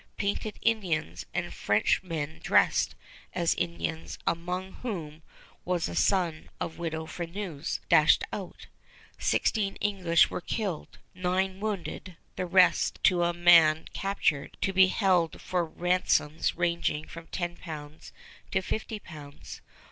[0.17, 2.95] Painted Indians, and Frenchmen dressed
[3.33, 5.21] as Indians, among whom
[5.63, 8.65] was a son of Widow Freneuse, dashed out.
[9.19, 15.39] Sixteen English were killed, nine wounded, the rest to a man captured, to be held
[15.39, 18.11] for ransoms ranging from 10 pounds
[18.49, 19.61] to 50 pounds.